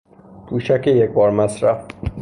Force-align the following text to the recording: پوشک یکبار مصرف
پوشک 0.47 0.87
یکبار 0.87 1.29
مصرف 1.31 1.85